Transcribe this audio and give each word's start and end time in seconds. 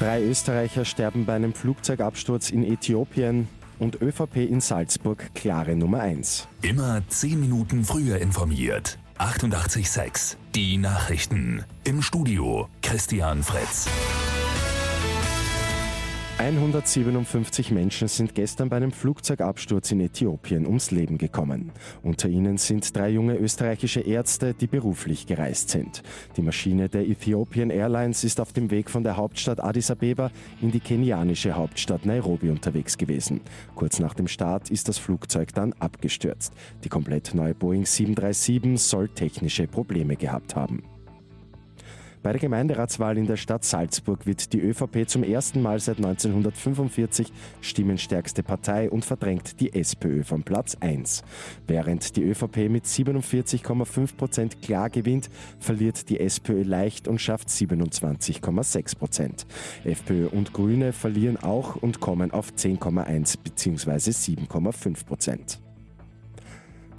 Drei 0.00 0.22
Österreicher 0.22 0.86
sterben 0.86 1.26
bei 1.26 1.34
einem 1.34 1.52
Flugzeugabsturz 1.52 2.48
in 2.48 2.64
Äthiopien 2.64 3.48
und 3.78 4.00
ÖVP 4.00 4.36
in 4.36 4.62
Salzburg 4.62 5.34
klare 5.34 5.76
Nummer 5.76 6.00
1. 6.00 6.48
Immer 6.62 7.02
10 7.06 7.38
Minuten 7.38 7.84
früher 7.84 8.16
informiert. 8.16 8.98
88.6 9.18 10.36
Die 10.54 10.78
Nachrichten. 10.78 11.64
Im 11.84 12.00
Studio 12.00 12.66
Christian 12.80 13.42
Fritz. 13.42 13.88
157 16.40 17.70
Menschen 17.70 18.08
sind 18.08 18.34
gestern 18.34 18.70
bei 18.70 18.78
einem 18.78 18.92
Flugzeugabsturz 18.92 19.92
in 19.92 20.00
Äthiopien 20.00 20.66
ums 20.66 20.90
Leben 20.90 21.18
gekommen. 21.18 21.70
Unter 22.02 22.30
ihnen 22.30 22.56
sind 22.56 22.96
drei 22.96 23.10
junge 23.10 23.36
österreichische 23.36 24.00
Ärzte, 24.00 24.54
die 24.54 24.66
beruflich 24.66 25.26
gereist 25.26 25.68
sind. 25.68 26.02
Die 26.38 26.42
Maschine 26.42 26.88
der 26.88 27.06
Ethiopian 27.06 27.68
Airlines 27.68 28.24
ist 28.24 28.40
auf 28.40 28.54
dem 28.54 28.70
Weg 28.70 28.88
von 28.88 29.04
der 29.04 29.18
Hauptstadt 29.18 29.62
Addis 29.62 29.90
Abeba 29.90 30.30
in 30.62 30.70
die 30.70 30.80
kenianische 30.80 31.56
Hauptstadt 31.56 32.06
Nairobi 32.06 32.48
unterwegs 32.48 32.96
gewesen. 32.96 33.42
Kurz 33.74 33.98
nach 33.98 34.14
dem 34.14 34.26
Start 34.26 34.70
ist 34.70 34.88
das 34.88 34.96
Flugzeug 34.96 35.52
dann 35.52 35.74
abgestürzt. 35.74 36.54
Die 36.84 36.88
komplett 36.88 37.34
neue 37.34 37.54
Boeing 37.54 37.84
737 37.84 38.80
soll 38.80 39.10
technische 39.10 39.66
Probleme 39.66 40.16
gehabt 40.16 40.56
haben. 40.56 40.89
Bei 42.22 42.32
der 42.32 42.40
Gemeinderatswahl 42.40 43.16
in 43.16 43.26
der 43.26 43.38
Stadt 43.38 43.64
Salzburg 43.64 44.26
wird 44.26 44.52
die 44.52 44.60
ÖVP 44.60 45.08
zum 45.08 45.24
ersten 45.24 45.62
Mal 45.62 45.80
seit 45.80 45.96
1945 45.96 47.32
stimmenstärkste 47.62 48.42
Partei 48.42 48.90
und 48.90 49.06
verdrängt 49.06 49.58
die 49.58 49.72
SPÖ 49.72 50.22
von 50.22 50.42
Platz 50.42 50.76
1. 50.80 51.22
Während 51.66 52.16
die 52.16 52.24
ÖVP 52.24 52.68
mit 52.68 52.84
47,5 52.84 54.16
Prozent 54.16 54.60
klar 54.60 54.90
gewinnt, 54.90 55.30
verliert 55.60 56.10
die 56.10 56.20
SPÖ 56.20 56.62
leicht 56.62 57.08
und 57.08 57.22
schafft 57.22 57.48
27,6 57.48 58.98
Prozent. 58.98 59.46
FPÖ 59.84 60.28
und 60.28 60.52
Grüne 60.52 60.92
verlieren 60.92 61.38
auch 61.38 61.76
und 61.76 62.00
kommen 62.00 62.32
auf 62.32 62.52
10,1 62.52 63.38
bzw. 63.42 64.10
7,5 64.10 65.06
Prozent. 65.06 65.69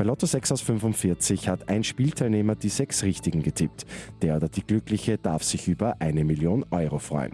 Bei 0.01 0.07
Lotto 0.07 0.25
6 0.25 0.53
aus 0.53 0.61
45 0.61 1.47
hat 1.47 1.69
ein 1.69 1.83
Spielteilnehmer 1.83 2.55
die 2.55 2.69
sechs 2.69 3.03
Richtigen 3.03 3.43
getippt. 3.43 3.85
Der 4.23 4.37
oder 4.37 4.49
die 4.49 4.63
Glückliche 4.63 5.19
darf 5.19 5.43
sich 5.43 5.67
über 5.67 5.97
eine 5.99 6.23
Million 6.23 6.65
Euro 6.71 6.97
freuen. 6.97 7.33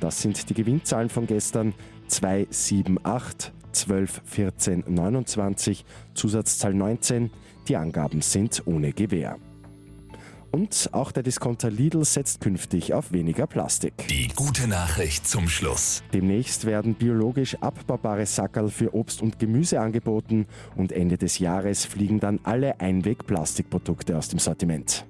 Das 0.00 0.20
sind 0.20 0.50
die 0.50 0.54
Gewinnzahlen 0.54 1.10
von 1.10 1.28
gestern 1.28 1.74
2, 2.08 2.48
7, 2.50 2.98
8, 3.04 3.52
12, 3.70 4.22
14, 4.24 4.84
29, 4.88 5.84
Zusatzzahl 6.14 6.74
19. 6.74 7.30
Die 7.68 7.76
Angaben 7.76 8.20
sind 8.20 8.64
ohne 8.66 8.92
Gewähr. 8.92 9.38
Und 10.50 10.90
auch 10.92 11.12
der 11.12 11.22
Discounter 11.22 11.70
Lidl 11.70 12.04
setzt 12.04 12.40
künftig 12.40 12.94
auf 12.94 13.12
weniger 13.12 13.46
Plastik. 13.46 13.92
Die 14.08 14.28
gute 14.34 14.66
Nachricht 14.66 15.26
zum 15.26 15.48
Schluss. 15.48 16.02
Demnächst 16.12 16.64
werden 16.64 16.94
biologisch 16.94 17.56
abbaubare 17.60 18.26
Sackerl 18.26 18.70
für 18.70 18.94
Obst 18.94 19.22
und 19.22 19.38
Gemüse 19.38 19.80
angeboten 19.80 20.46
und 20.76 20.92
Ende 20.92 21.18
des 21.18 21.38
Jahres 21.38 21.84
fliegen 21.84 22.20
dann 22.20 22.40
alle 22.44 22.80
Einweg-Plastikprodukte 22.80 24.16
aus 24.16 24.28
dem 24.28 24.38
Sortiment. 24.38 25.06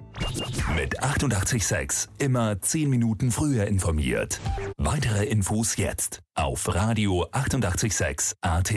Mit 0.76 1.00
886 1.02 2.08
immer 2.18 2.60
10 2.60 2.90
Minuten 2.90 3.30
früher 3.30 3.66
informiert. 3.66 4.40
Weitere 4.76 5.24
Infos 5.24 5.76
jetzt 5.76 6.20
auf 6.34 6.74
Radio 6.74 7.26
886 7.30 8.36
AT. 8.40 8.74